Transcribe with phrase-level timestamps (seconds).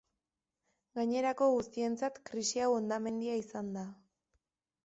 [0.99, 3.89] Gainerako guztientzat krisi hau hondamendia izan da.